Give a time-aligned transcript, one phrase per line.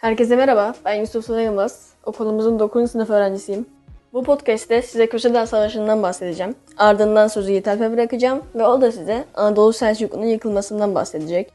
[0.00, 1.92] Herkese merhaba, ben Yusuf Suna Yılmaz.
[2.06, 2.90] Okulumuzun 9.
[2.90, 3.66] sınıf öğrencisiyim.
[4.12, 6.54] Bu podcast'te size Köşedağ Savaşı'ndan bahsedeceğim.
[6.78, 11.52] Ardından sözü Yiğit Alp'e bırakacağım ve o da size Anadolu Selçuklu'nun yıkılmasından bahsedecek.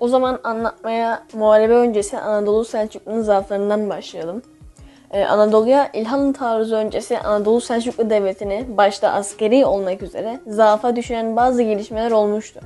[0.00, 4.42] O zaman anlatmaya muharebe öncesi Anadolu Selçuklu'nun zaaflarından başlayalım.
[5.10, 11.62] Ee, Anadolu'ya İlhanlı taarruzu öncesi Anadolu Selçuklu Devleti'ni başta askeri olmak üzere zaafa düşüren bazı
[11.62, 12.60] gelişmeler olmuştu.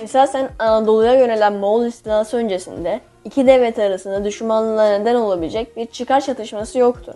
[0.00, 6.78] Esasen Anadolu'ya yönelen Moğol istilası öncesinde iki devlet arasında düşmanlığa neden olabilecek bir çıkar çatışması
[6.78, 7.14] yoktu.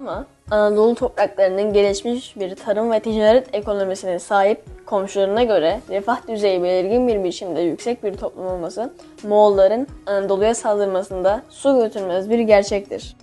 [0.00, 7.08] Ama Anadolu topraklarının gelişmiş bir tarım ve ticaret ekonomisine sahip komşularına göre refah düzeyi belirgin
[7.08, 8.92] bir biçimde yüksek bir toplum olması
[9.22, 13.16] Moğolların Anadolu'ya saldırmasında su götürmez bir gerçektir.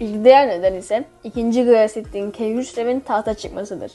[0.00, 1.64] Bir diğer neden ise 2.
[1.64, 3.92] Gıyasettin Keyhüsrev'in tahta çıkmasıdır.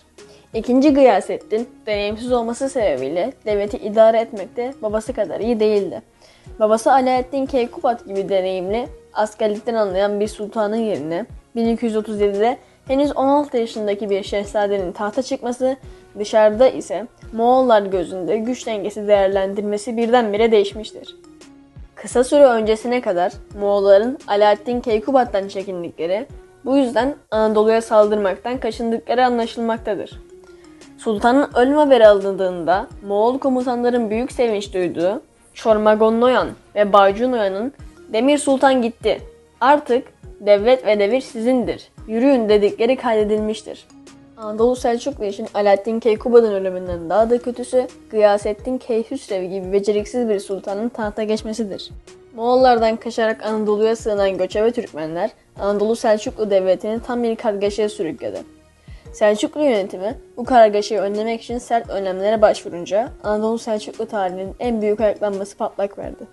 [0.53, 6.01] İkinci Gıyasettin deneyimsiz olması sebebiyle devleti idare etmekte babası kadar iyi değildi.
[6.59, 14.23] Babası Alaaddin Keykubat gibi deneyimli, askerlikten anlayan bir sultanın yerine 1237'de henüz 16 yaşındaki bir
[14.23, 15.77] şehzadenin tahta çıkması,
[16.19, 21.15] dışarıda ise Moğollar gözünde güç dengesi değerlendirmesi birdenbire değişmiştir.
[21.95, 26.27] Kısa süre öncesine kadar Moğolların Alaaddin Keykubat'tan çekindikleri,
[26.65, 30.28] bu yüzden Anadolu'ya saldırmaktan kaçındıkları anlaşılmaktadır.
[30.99, 35.21] Sultanın ölüm haberi alındığında Moğol komutanların büyük sevinç duyduğu
[35.53, 37.73] Çormagon Noyan ve Baycu Noyan'ın
[38.13, 39.21] Demir Sultan gitti.
[39.61, 40.07] Artık
[40.39, 41.91] devlet ve devir sizindir.
[42.07, 43.87] Yürüyün dedikleri kaydedilmiştir.
[44.37, 50.89] Anadolu Selçuklu için Alaaddin Keykubat'ın ölümünden daha da kötüsü Gıyasettin Keyhüsrev gibi beceriksiz bir sultanın
[50.89, 51.91] tahta geçmesidir.
[52.35, 58.58] Moğollardan kaçarak Anadolu'ya sığınan göçebe Türkmenler Anadolu Selçuklu Devleti'ni tam bir kargaşaya sürükledi.
[59.11, 65.57] Selçuklu yönetimi bu kargaşayı önlemek için sert önlemlere başvurunca Anadolu Selçuklu tarihinin en büyük ayaklanması
[65.57, 66.23] patlak verdi.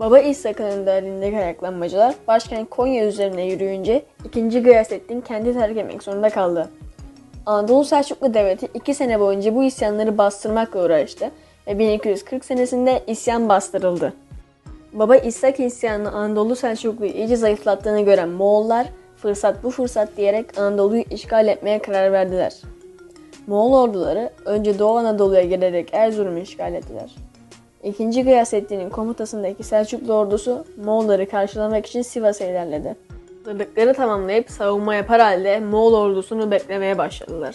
[0.00, 4.62] Baba İshak'ın önderliğindeki ayaklanmacılar başkent Konya üzerine yürüyünce 2.
[4.62, 6.70] Gıyasettin kendi terk etmek zorunda kaldı.
[7.46, 11.30] Anadolu Selçuklu Devleti 2 sene boyunca bu isyanları bastırmakla uğraştı
[11.66, 14.12] ve 1240 senesinde isyan bastırıldı.
[14.92, 18.86] Baba İshak isyanını Anadolu Selçuklu'yu iyice zayıflattığını gören Moğollar
[19.24, 22.54] fırsat bu fırsat diyerek Anadolu'yu işgal etmeye karar verdiler.
[23.46, 27.14] Moğol orduları önce Doğu Anadolu'ya gelerek Erzurum'u işgal ettiler.
[27.82, 32.96] İkinci Gıyasettin'in komutasındaki Selçuklu ordusu Moğolları karşılamak için Sivas'a ilerledi.
[33.44, 37.54] Hazırlıkları tamamlayıp savunma yapar halde Moğol ordusunu beklemeye başladılar.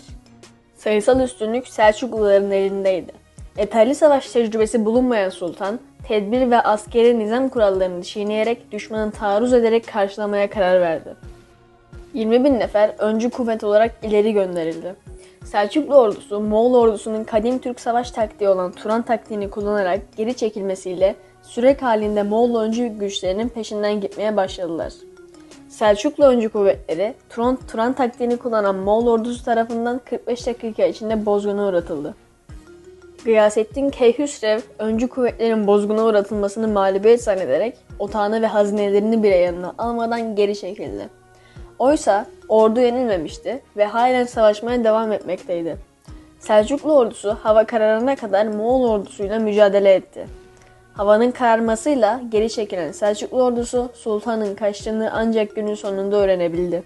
[0.75, 3.11] Sayısal üstünlük Selçukluların elindeydi.
[3.57, 10.49] Yeterli savaş tecrübesi bulunmayan sultan, tedbir ve askeri nizam kurallarını çiğneyerek düşmanı taarruz ederek karşılamaya
[10.49, 11.15] karar verdi.
[12.13, 14.95] 20 bin nefer öncü kuvvet olarak ileri gönderildi.
[15.45, 21.81] Selçuklu ordusu Moğol ordusunun kadim Türk savaş taktiği olan Turan taktiğini kullanarak geri çekilmesiyle sürek
[21.81, 24.93] halinde Moğol öncü güçlerinin peşinden gitmeye başladılar.
[25.69, 32.15] Selçuklu öncü kuvvetleri Turan, Turan taktiğini kullanan Moğol ordusu tarafından 45 dakika içinde bozguna uğratıldı.
[33.25, 40.55] Gıyasettin Keyhüsrev öncü kuvvetlerin bozguna uğratılmasını mağlubiyet zannederek otağını ve hazinelerini bile yanına almadan geri
[40.55, 41.18] çekildi.
[41.79, 45.77] Oysa ordu yenilmemişti ve halen savaşmaya devam etmekteydi.
[46.39, 50.27] Selçuklu ordusu hava kararına kadar Moğol ordusuyla mücadele etti.
[50.93, 56.83] Havanın kararmasıyla geri çekilen Selçuklu ordusu sultanın kaçtığını ancak günün sonunda öğrenebildi.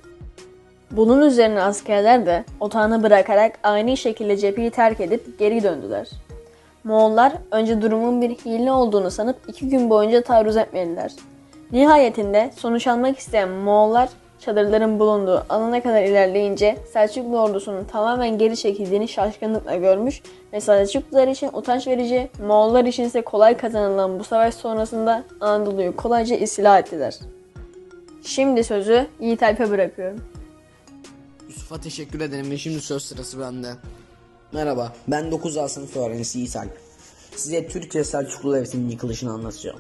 [0.91, 6.09] Bunun üzerine askerler de otağını bırakarak aynı şekilde cepheyi terk edip geri döndüler.
[6.83, 11.11] Moğollar önce durumun bir hile olduğunu sanıp iki gün boyunca taarruz etmediler.
[11.71, 14.09] Nihayetinde sonuç almak isteyen Moğollar
[14.45, 20.21] çadırların bulunduğu alana kadar ilerleyince Selçuklu ordusunun tamamen geri çekildiğini şaşkınlıkla görmüş
[20.53, 26.35] ve Selçuklular için utanç verici, Moğollar için ise kolay kazanılan bu savaş sonrasında Anadolu'yu kolayca
[26.35, 27.19] istila ettiler.
[28.23, 30.19] Şimdi sözü Yiğit Alp'e bırakıyorum.
[31.47, 33.67] Yusuf'a teşekkür ederim ve şimdi söz sırası bende.
[34.51, 36.67] Merhaba, ben 9 A sınıf öğrencisi İshak.
[37.35, 39.79] Size Türkiye Selçuklu Devleti'nin yıkılışını anlatacağım.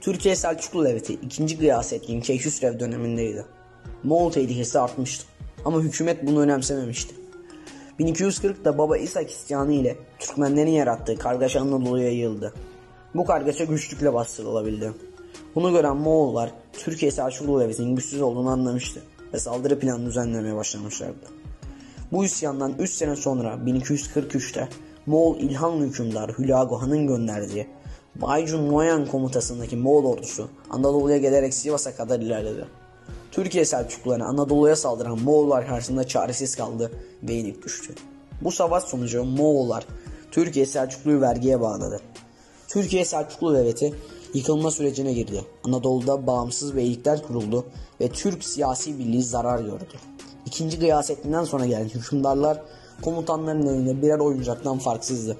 [0.00, 1.58] Türkiye Selçuklu Devleti 2.
[1.58, 3.44] Gıyasettin Keyhüsrev dönemindeydi.
[4.04, 5.24] Moğol tehlikesi artmıştı
[5.64, 7.14] ama hükümet bunu önemsememişti.
[8.00, 12.54] 1240'da Baba İshak isyanı ile Türkmenlerin yarattığı kargaşa Anadolu'ya yayıldı.
[13.14, 14.92] Bu kargaşa güçlükle bastırılabildi.
[15.54, 19.02] Bunu gören Moğollar Türkiye Selçuklu Devleti'nin güçsüz olduğunu anlamıştı
[19.34, 21.26] ve saldırı planı düzenlemeye başlamışlardı.
[22.12, 24.68] Bu isyandan 3 sene sonra 1243'te
[25.06, 27.66] Moğol İlhanlı hükümdar Hülagu Han'ın gönderdiği
[28.14, 32.66] Baycun Noyan komutasındaki Moğol ordusu Anadolu'ya gelerek Sivas'a kadar ilerledi.
[33.38, 36.92] Türkiye Selçukluları Anadolu'ya saldıran Moğollar karşısında çaresiz kaldı
[37.22, 37.94] ve yenik düştü.
[38.40, 39.86] Bu savaş sonucu Moğollar
[40.30, 42.00] Türkiye Selçuklu'yu vergiye bağladı.
[42.68, 43.94] Türkiye Selçuklu Devleti
[44.34, 45.44] yıkılma sürecine girdi.
[45.64, 47.66] Anadolu'da bağımsız beylikler kuruldu
[48.00, 49.94] ve Türk siyasi birliği zarar gördü.
[50.46, 52.62] İkinci Gıyasettin'den sonra gelen hükümdarlar
[53.02, 55.36] komutanların elinde birer oyuncaktan farksızdı.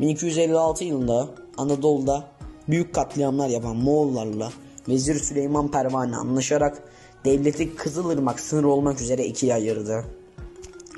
[0.00, 2.24] 1256 yılında Anadolu'da
[2.68, 4.52] büyük katliamlar yapan Moğollarla
[4.88, 6.82] Vezir Süleyman Pervane anlaşarak
[7.24, 10.04] devleti Kızılırmak sınır olmak üzere ikiye ayırdı.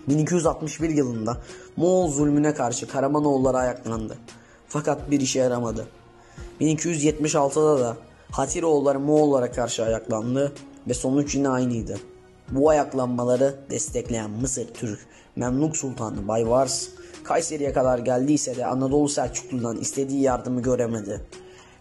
[0.09, 1.37] 1261 yılında
[1.76, 4.17] Moğol zulmüne karşı Karamanoğulları ayaklandı.
[4.69, 5.87] Fakat bir işe yaramadı.
[6.61, 7.97] 1276'da da
[8.31, 10.53] Hatiroğulları Moğollara karşı ayaklandı
[10.88, 11.99] ve sonuç yine aynıydı.
[12.50, 14.99] Bu ayaklanmaları destekleyen Mısır Türk
[15.37, 16.88] Memluk Sultanı Baybars
[17.25, 21.20] Kayseri'ye kadar geldiyse de Anadolu Selçuklu'dan istediği yardımı göremedi.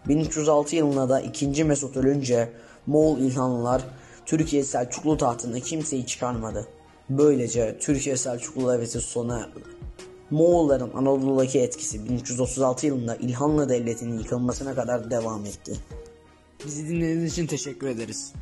[0.08, 1.64] 1306 yılında da 2.
[1.64, 2.52] Mesut ölünce
[2.86, 3.82] Moğol İlhanlılar
[4.26, 6.66] Türkiye Selçuklu tahtına kimseyi çıkarmadı.
[7.10, 9.58] Böylece Türkiye Selçuklu devleti sona erdi.
[10.30, 15.76] Moğolların Anadolu'daki etkisi 1336 yılında İlhanlı Devleti'nin yıkılmasına kadar devam etti.
[16.66, 18.32] Bizi dinlediğiniz için teşekkür ederiz.